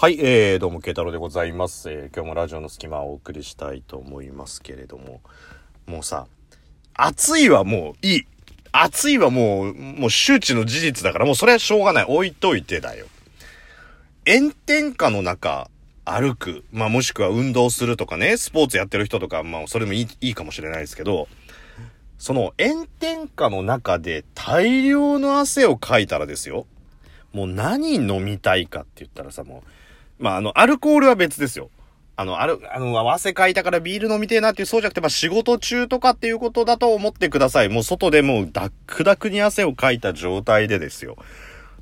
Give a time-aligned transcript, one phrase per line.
[0.00, 1.90] はい、えー、どうも、慶太郎でございます。
[1.90, 5.20] えー、今日もラジオの隙間をお送りしたいと思いますけれども、
[5.86, 6.26] もうさ、
[6.94, 8.26] 暑いはもういい。
[8.72, 12.04] 暑いはもう、もう周知の事実だから、もうそれはしょうがない。
[12.08, 13.08] 置いといてだよ。
[14.26, 15.68] 炎天下の中、
[16.06, 16.64] 歩く。
[16.72, 21.28] まあもしくは運動するとかね、スポーツやってる人とか、まあそれもいいいいかもしれないですけど、
[22.16, 26.64] その炎天下の中で大量の汗をかいたらですよ。
[27.34, 29.79] もう何飲みたいかって言ったらさ、もう、
[30.20, 31.70] まあ、あの、アルコールは別ですよ。
[32.16, 37.70] あの、ある、あの、汗かいたからビール飲みてえなっていう、そうじゃなくて、まあ、仕事中とかっていうことだと思ってください。
[37.70, 41.16] もう外でもうダックダクに汗をかいた状態でですよ。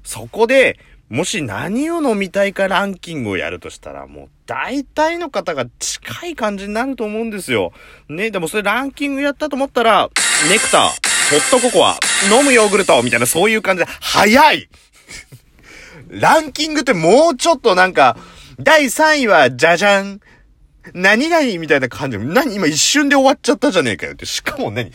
[0.05, 7.73] そこで、もし何を飲みたいかランキングをやるとしたら、もう大体の方が近い感じになると思うんですよ。
[8.09, 10.11] ね、でもそれランキングやったと思ったら、
[10.49, 11.97] ネクター、ホットココア、
[12.31, 14.69] 飲むヨーグルト、みたいなそういう感じで、早い
[16.09, 18.17] ランキングってもうちょっとなんか、
[18.59, 20.21] 第3位は、じゃじゃん。
[20.95, 24.27] 何々みたいな感じ、何今一瞬で終わっちゃったじゃねえかよって。
[24.27, 24.91] しかも何？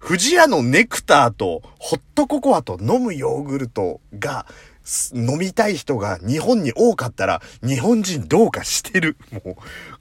[0.00, 4.46] 富士屋のネクターと、ホットココアと飲むヨーグルトが、
[5.14, 9.16] 飲みたい人が日本に多かったら、日本人どうかしてる。
[9.44, 9.56] もう、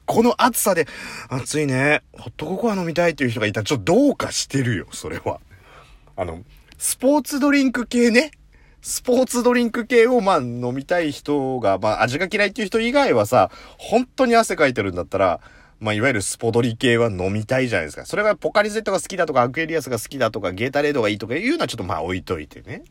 [0.06, 0.86] この暑さで、
[1.30, 2.04] 暑いね。
[2.12, 5.40] ホットココア飲みたいっていう人がいたら、ちょっとどうかしてるよ、それは。
[6.18, 6.44] あの、
[6.78, 8.32] スポーツドリンク系ね。
[8.84, 15.40] スポーツドリンク系をまあ飲みたい人が、まあ味が嫌いっていう人以外はさ、本当に汗かいてるんだったら、
[15.80, 18.06] まあいわゆるスポドリ系は飲みたいじゃないですか。
[18.06, 22.84] それがポカリゼットが好きだとか、アクエリアスが好きだとか、ゲータレードがいいとかいうのはちょっとまあ置いといてね。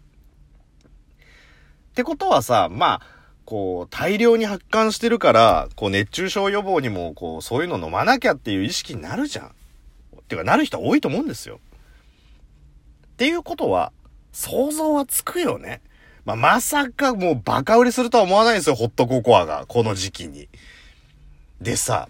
[1.91, 3.07] ってことはさ、まあ、
[3.45, 9.47] こう、大量に発汗してるから、こう、熱中症予防にも、こう、そういうの飲まなきゃっていう意識になるじゃん。
[9.49, 9.51] っ
[10.27, 11.61] ていうか、なる人多いと思うんですよ。
[13.09, 13.93] っていうことは、
[14.33, 15.81] 想像はつくよね。
[16.25, 19.67] まあ、まさかもうバカ売りするとは思わないんですよ、ホットココアが。
[19.67, 20.49] この時期に。
[21.61, 22.09] でさ、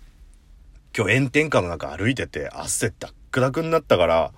[0.97, 4.33] 今日炎天下の中歩いてて汗ダックダクになったから、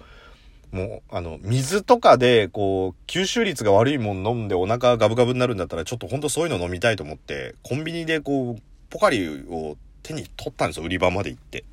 [0.71, 11.65] もう、あの、水とかで、こう、吸収率が悪いもん飲んでお腹ガブガブになるんだったら、ちょっとほんとそういうの飲みたいと思って、コンビニでこう、ポカリを手に取ったんですよ、売り場まで行って。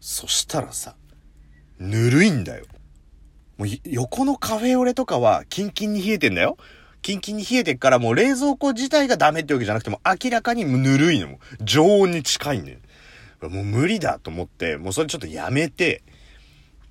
[0.00, 0.96] そしたらさ、
[1.78, 2.66] ぬるいんだよ。
[3.58, 6.56] もう横のカフェオレとかはキンキンに冷えてんだよ。
[7.02, 11.38] キンキンに冷えてっからもう冷蔵庫自体がダメってわけじゃなくても明らかにぬるいのも。
[11.62, 12.80] 常温に近いね。
[13.42, 16.02] もう無理だと思って、もうそれちょっとやめて、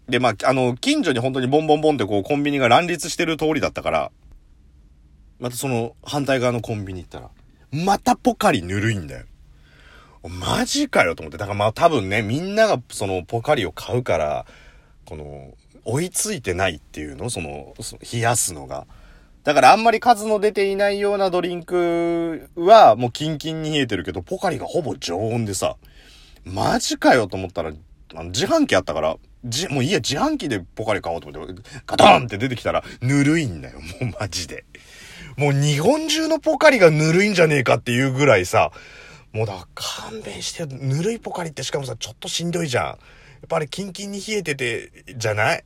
[0.07, 4.11] で、まあ、あの、近所に本当にボンボンボンってこうコンビニが乱立してる通りだったから、
[5.39, 7.29] またその反対側のコンビニ行ったら、
[7.71, 9.25] またポカリぬるいんだよ。
[10.29, 11.37] マジかよと思って。
[11.37, 14.45] だからまあ多分ね、みんながそのポカリを買うから、
[15.05, 15.53] この、
[15.85, 17.29] 追いついてないっていうの？
[17.29, 17.73] その、
[18.11, 18.85] 冷やすのが。
[19.43, 25.77] だからあんまり数の出ていないようなドリンクはもうキンキンに冷えてるけど、ポカリがほぼ常温でさ、
[26.43, 27.71] マジかよと思ったら、
[28.15, 34.65] あの自販機あったから、じ、もういいや、自販機でポカリ買おうと思って、ガタンって出てきたら、ぬるいんだよ、もうマジで。
[35.37, 38.71] もう日本中のポカリがぬるいんじゃねえかっていうぐらいさ、
[39.31, 40.65] もうだ勘弁して。
[40.65, 42.97] ぬるいポカリってしかもさ、ちょっとしんどいじゃん。
[43.43, 45.63] っぱりキンキンに冷えてて、じゃない？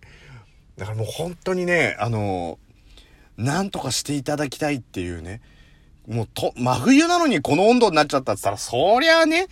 [0.78, 2.60] だからもう本当にね、あの、
[3.38, 5.42] なんとかしていただきたいっていうね。
[6.08, 9.48] もうと、真冬なのにこの温度になっちゃったって言ったら、そりゃあね、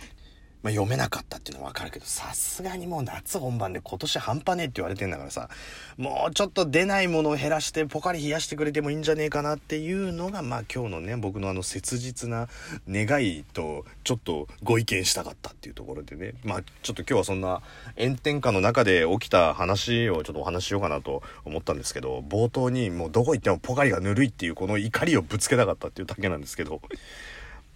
[0.62, 5.48] まあ、読めなかったっていうのはわかるけど、さすがにもう夏本番で今年半端ねえって言われてんだからさ、
[5.96, 12.48] もうちょっと出ないものを減らしてポカリ冷やしてくれてもいいんじゃねえかなっていうのが、まあ今日のね、僕のあの切実な
[12.88, 17.62] 願いと、ちょっとご意見したかったっていうところでね、まあちょっと今日はそんな
[17.96, 26.80] 炎天下の中で起きた話をちょっとお話しようかなと思ったんですけど、冒頭にもうどこ行ってもポカリがぬるいっていうこの怒りをぶつけたかったっていうだけなんですけど、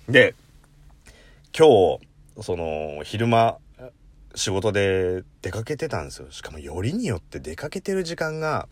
[0.08, 0.34] で、
[1.56, 3.58] 今日、その、昼間、
[4.34, 6.30] 仕事で出かけてたんですよ。
[6.30, 8.68] しかもよりによって出かけてる時間が、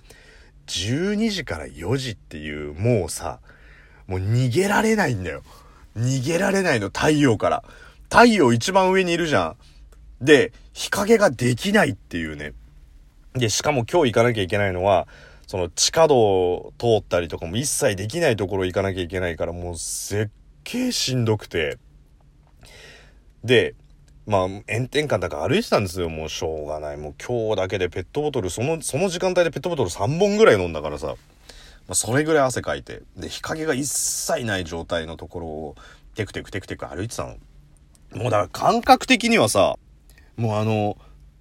[0.66, 3.40] 12時から4時っていう、もうさ、
[4.06, 5.42] もう逃げられないんだよ。
[5.96, 7.64] 逃げられないの、太陽から。
[8.04, 9.56] 太陽一番上にいるじゃ
[10.20, 10.24] ん。
[10.24, 12.54] で、日陰ができないっていうね。
[13.34, 15.06] で、しかも今日行かなきゃいけないのは、
[15.46, 20.30] その地下道を通ったりとかも一切できないところ行かなきゃいけないから、もう絶
[20.64, 21.78] 景しんどくて。
[23.44, 23.74] で、
[24.26, 26.08] まあ、炎天下だから歩いてたんですよ。
[26.08, 26.96] もうしょうがない。
[26.96, 31.14] もう今日だけでペットボトル、その、その時間帯でペットボトル3本ぐらい飲んだからさ、ま
[31.90, 35.76] あ、それぐらい汗かいて、で、日陰が一切ない状態のところを、
[36.14, 37.36] テクテクテクテク歩いてたの。
[38.14, 39.76] もうだから感覚的にはさ、
[40.36, 40.96] もうあの、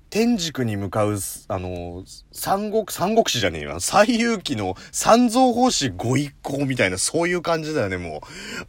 [0.10, 1.18] 天竺に向かう、
[1.50, 3.80] あの、三国、三国志じゃねえよ。
[3.80, 8.22] 西遊記の三蔵法師ご一行みたいな、そういう感じだよね、も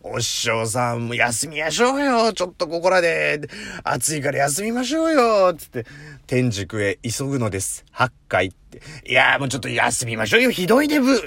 [0.03, 0.17] う。
[0.17, 2.33] お師匠さん、もう休みましょうよ。
[2.35, 3.41] ちょっとここらで、
[3.85, 5.55] 暑いから休みましょうよ。
[5.55, 5.87] つって、
[6.27, 7.87] 天竺へ急ぐのです。
[7.91, 8.83] 八回って。
[9.09, 10.51] いやもうちょっと休みましょうよ。
[10.51, 11.21] ひどいでぶ。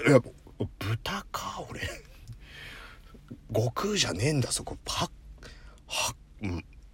[0.77, 1.81] 豚か、俺。
[3.51, 4.77] 悟空じゃねえんだ、そこ。
[4.85, 5.09] は、
[5.87, 6.13] は、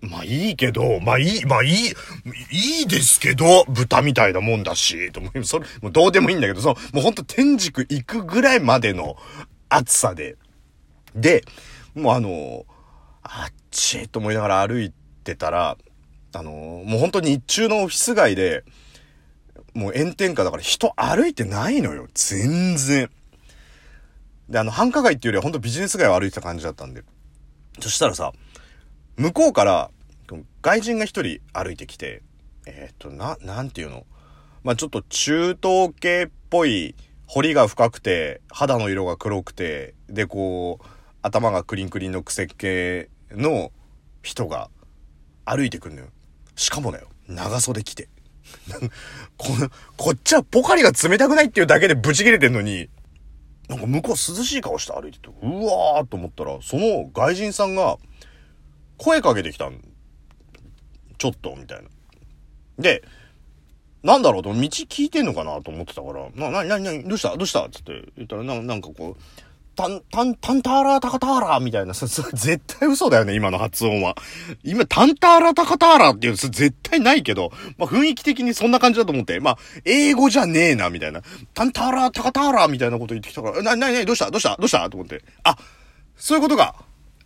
[0.02, 1.72] まあいいけど、まあいい、まあいい、
[2.52, 5.32] いいですけど、豚みたいなもんだし、と思。
[5.44, 9.18] それ、もうどうでもいいんだけど、その、もうほんと天竺行くぐらいまでの
[9.68, 10.38] 暑さで。
[11.16, 11.44] で、
[11.96, 12.66] もうあの、
[13.24, 14.94] あっちと思いながら歩い
[15.24, 15.78] てたら、
[16.34, 18.64] あの、もう本当に日中のオフィス街で、
[19.74, 22.08] もう炎天下だから人歩いてないのよ。
[22.14, 23.10] 全然。
[24.48, 27.04] で、あの、繁華街っていうよりは本当ビジネス街を歩いてた感じだったんで。
[27.80, 28.34] そしたらさ、
[29.20, 29.92] 向こうから、
[30.62, 32.24] 外人が一人歩いてきて、
[32.66, 34.06] えっ、ー、と、な、なんていうの？
[34.64, 36.96] まあ、ちょっと中東系っぽい、
[37.28, 40.86] 彫りが深くて、肌の色が黒くて、で、こう、
[41.22, 43.74] 頭がクリンクリンの癖系の
[44.24, 44.70] 人が
[45.44, 46.08] 歩いてくるのよ。
[46.56, 48.08] しかもだよ、長袖着て。
[49.36, 49.48] こ
[49.98, 52.90] こっちはポカリが冷たくないっていうだけでブチ切れてんのに、
[53.68, 57.98] なんか向こう涼しい顔して歩いてて、うわーと思ったら、その外人さんが、
[59.00, 59.82] 声かけてきたん。
[61.18, 61.90] ちょっと、みたいな。
[62.78, 63.04] で、
[64.04, 67.36] なんだろうと、道聞いてんのかなと思ってたから、な、な、な、な、どうした？
[67.36, 67.68] どうした？
[67.70, 69.22] つって言ったら、な、なんかこう、
[69.76, 74.16] タン、タン、タンターラータカターラーみたいな、絶対嘘だよね、今の発音は。
[74.64, 81.22] 今、タンターラータカターラーっていうの絶対ないけど、まあ、雰囲気的にそんな感じだと思って、まあ、英語じゃねえな、みたいな。
[81.54, 84.32] タンターラータカターラーみたいなこと言ってきたから、な、な、な、どうした？
[84.32, 84.58] どうした？
[84.58, 84.90] どうした？
[84.90, 85.24] と思って。
[85.44, 85.58] あ、
[86.16, 86.76] そういうことか。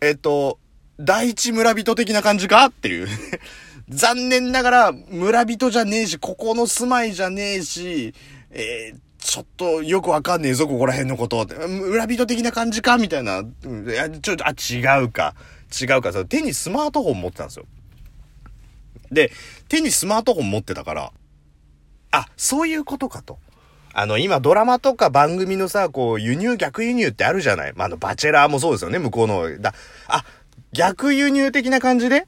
[0.00, 0.58] えっと、
[0.98, 2.66] 第一村人的な感じか？
[2.66, 3.08] っていう
[3.88, 8.14] 残念ながら、村人じゃねえし、ここの住まいじゃねえし、
[8.50, 11.46] えー、ちょっとよくわかんねえぞ、ここら辺のこと。
[11.68, 12.98] 村人的な感じか？
[12.98, 13.40] みたいな。
[13.40, 13.44] い
[13.88, 15.34] や、ちょっと、あ、違うか。
[15.80, 16.12] 違うか。
[16.12, 17.66] そ手にスマートフォン持ってたんですよ。
[19.10, 19.32] で、
[19.68, 21.12] 手にスマートフォン持ってたから、
[22.12, 23.38] あ、そういうことかと。
[23.92, 29.58] あの、今ドラマとか番組のさ、こう、輸入逆輸入ってあるじゃないまあ、あの、バチェラーもそうですよね、向こうの。
[29.58, 29.72] だ、
[30.08, 30.24] あ、
[30.74, 32.26] 逆輸入的な感じで、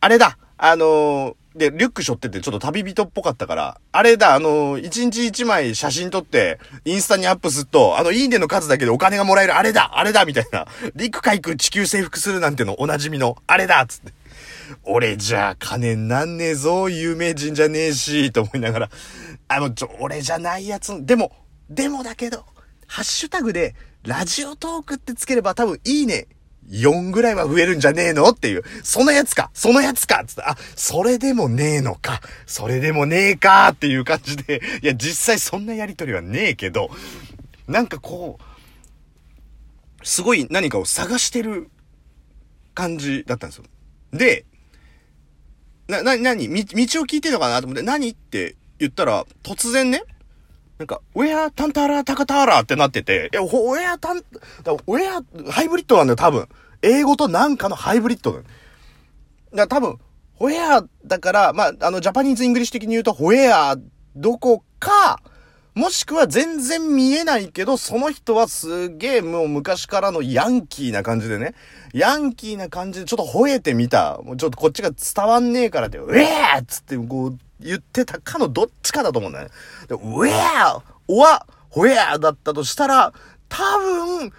[0.00, 10.68] あれだ、あのー、で、リュック背負っててちょっと旅人っぽかったから、あれだ、あのー、一日一枚写真撮って、インスタにアップすると、あの、いいねの数だけでお金がもらえる、あれだ、あれだ、みたいな。
[10.94, 14.12] 陸海空地球征服するなんてのおなじみの、あれだ、つって。
[14.84, 18.90] 俺じゃあ金なんねえぞ、有名人じゃねえし、と思いながら。
[19.48, 21.32] あの、ちょ、俺じゃないやつ、でも、
[21.68, 22.44] でもだけど、
[22.86, 23.74] ハッシュタグで、
[24.04, 26.28] ラジオトークってつければ多分いいね。
[26.70, 28.28] 4ぐらいは増えるんじゃねえの？
[28.28, 28.62] っていう。
[28.82, 29.50] そのやつか。
[29.54, 30.22] そのやつか。
[30.26, 32.20] つって、あ、それでもねえのか。
[32.46, 36.90] それでもねえかっていう感じで、いや、実際そんなやりとりはねえけど、
[37.66, 41.70] なんかこう、すごい何かを探してる
[42.74, 43.64] 感じだったんですよ。
[44.12, 44.44] で、
[45.88, 48.10] な、な、なに、道を聞いてるのかなと思って、何？
[48.10, 50.02] って言ったら、突然ね、
[50.78, 54.22] なんか、ウェアタンタラタカタラってなってて、いや、ウェアタン、
[54.62, 56.48] だウェア、ハイブリッドなんだよ、多分。
[56.82, 58.44] 英語となんかのハイブリッドだよ。
[59.54, 59.98] だ多分、
[60.34, 63.76] ホエアだから、まあ、あの、 Japanese English 的に言うと、ホエア
[64.14, 65.20] どこか、
[65.78, 71.54] もしくは全然見えないけど、その人はすげえもう昔からのヤンキーな感じでね。
[71.94, 74.18] ヤンキーな感じでちょっと吠えてみた。
[74.24, 79.52] もうちょっとこっちが伝わんねえからで、ウェーっつってこう、言ってたかのどっちかだと思うんだよね。
[79.86, 83.12] で、ウェアおわ、ホエアだったとしたら、
[83.48, 84.32] 多分、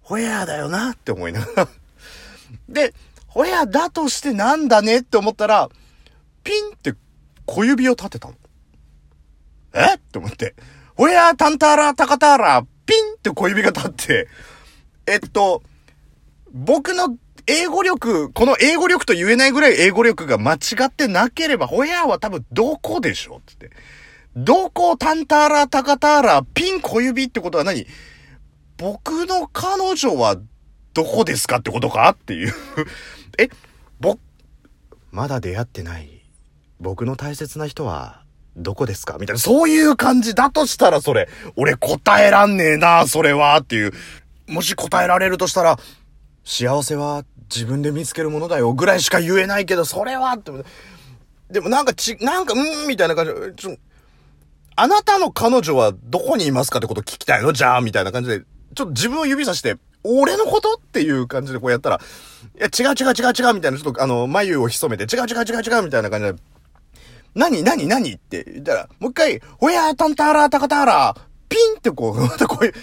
[0.00, 1.68] ホエアだよなって思いながら。
[2.68, 2.94] で、
[3.26, 5.68] ホエアだとしてなんだねって思ったら、
[6.44, 6.94] ピンって
[7.46, 8.34] 小指を立てたの。
[9.74, 9.94] え？
[9.94, 10.54] って思って。
[10.96, 13.14] ホエアタンターラタカターラ、ピン！
[13.14, 14.28] って小指が立って、
[15.06, 15.62] えっと、
[16.52, 23.70] 僕の英語力、この英語力と言えないぐらい英語力が間違ってなければ、ホヤーは多分どこでしょつって。
[24.36, 27.24] どこ、タンターラ、タカターラ、ピン小指？
[27.24, 27.86] ってことは何？
[28.76, 30.36] 僕の彼女は
[30.94, 31.56] どこですか？
[31.56, 32.10] ってことか？
[32.10, 32.52] っていう。
[33.38, 33.48] え、
[34.00, 34.20] 僕、
[35.10, 36.22] まだ出会ってない。
[36.80, 38.21] 僕の大切な人は
[38.56, 39.16] どこですか？
[39.18, 43.58] みたいな、そういう感じだとしたらそれ、俺答えらんねえな、それは。
[43.60, 43.92] っていう。
[44.46, 45.78] もし答えられるとしたら、
[46.44, 48.72] 幸せは自分で見つけるものだよ。
[48.74, 50.32] ぐらいしか言えないけど、それは。
[50.32, 50.52] って。
[51.50, 53.32] でもなんかち、なんか、うんみたいな感じ。
[53.32, 53.76] で、ちょ、
[54.76, 57.52] あなたの彼女はどこにいますかってこと聞きたいの？
[57.52, 60.74] じゃあみたいな感じで、ちょっと自分を指さして、俺のこと？
[60.74, 62.00] っていう感じでこうやったら、
[62.58, 66.34] いや、違う違う違う違うみたいな、ちょっとあの、眉を潜めて、違う違う違う違うみたいな感じで、
[67.34, 71.16] 何何何って言ったら、もう一回、ほやーたんたらたかたら、
[71.48, 72.74] ピンってこう、 またこういう、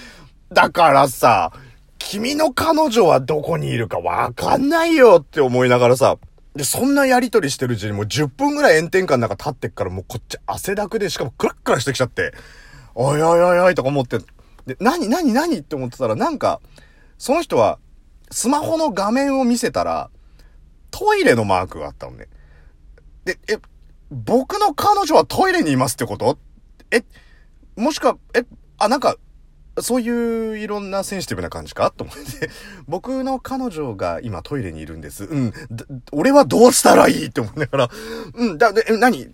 [0.51, 1.51] だからさ、
[1.99, 6.17] 君の彼女はどこにいるかわかんないよって思いながらさ、
[6.55, 12.33] で、そんなやりとりしてるうちにもう10分ぐらい炎天下の中立ってっからもうこっち汗だくでしかもクラックラしてきちゃって、
[12.95, 14.17] おいおいおいおいとか思って、
[14.65, 16.59] で、何何何って思ってたらなんか、
[17.19, 17.77] その人は
[18.31, 20.09] スマホの画面を見せたら、
[20.91, 22.27] トイレのマークがあったのね。
[23.25, 23.57] で、え、
[24.11, 26.37] 僕の彼女はトイレにいますってこと？
[26.91, 27.03] え、
[27.75, 28.43] もしくは、え、
[28.77, 29.15] あ、なんか、
[29.81, 31.91] そういういろんなセンシティブな感じか？
[31.95, 32.49] と思って、
[32.87, 35.23] 僕の彼女が今トイレにいるんです。
[35.23, 35.53] うん。
[36.11, 37.89] 俺はどうしたらいいって思いながら、
[38.33, 39.33] うん、だ、で、何？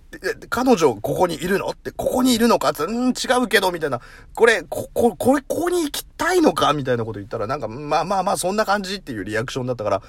[0.50, 1.70] 彼女ここにいるの？
[1.70, 2.70] って、ここにいるのか？
[2.70, 3.14] って、うん、違
[3.44, 4.02] うけど、みたいな。
[4.36, 6.74] これ、こ、こ、これ、ここに行きたいのか？
[6.74, 10.02] みたいなこと言ったら、なんか、まあまあまあ、そんな感じっていうリアクションだったから、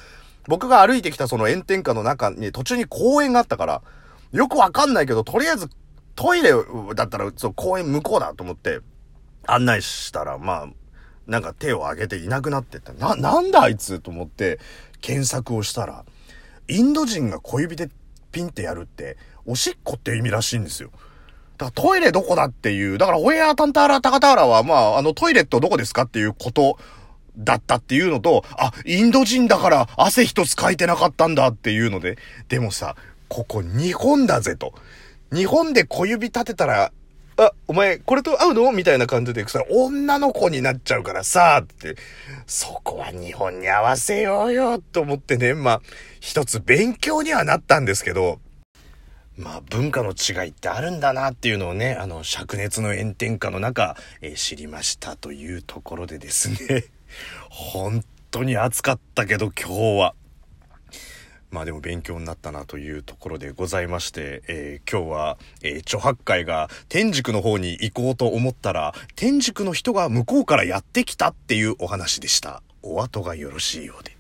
[0.49, 3.82] 僕が歩いてきたその炎天下の中に途中に公園があったから、
[4.33, 5.68] よくわかんないけど、とりあえず
[6.14, 6.52] トイレ
[6.95, 8.80] だったら、そう、公園向こうだと思って、
[9.47, 10.66] 案内したら、まあ、
[11.26, 14.59] なんか手を挙げていなくなってて、な、なんだあいつと思って
[15.00, 16.04] 検索をしたら、
[16.68, 17.90] インド人が小指で
[18.33, 20.90] ピンってやるって、おしっこって意味らしいんですよ。
[21.59, 26.78] だからトイレどこだっていう、だからホエアタンターラタカターラは、まあ、あのトイレットどこですかっていうこと
[27.37, 32.18] だったっていうのと、あ、インド人だから汗一つかいてなかったんだっていうので、
[32.49, 32.97] でもさ、
[33.28, 34.75] ここ日本だぜと。
[35.33, 36.92] 日本で小指立てたら
[37.38, 38.73] あ、お前、これと合うの？
[38.73, 41.97] みたいな感じで、それ女の子になっちゃうからさ、って、
[42.47, 45.80] そこは日本に合わせようよ、と思ってね、まあ、
[46.21, 48.40] 一つ勉強にはなったんですけど、
[49.37, 56.85] まあ、文化の違いってあるんだなっていうのをね、あの、灼熱の炎天下の中、えー、知りましたというところでですね、
[57.50, 60.14] 本当に暑かったけど今日は、
[61.56, 72.62] まあでも勉強になったなというところでございまして、えー、今日は、えー、著白会が天竺の方に行こうと思ったら、天竺の人が向こうからやってきたっていうお話でした。
[72.82, 74.15] お後がよろしいようで。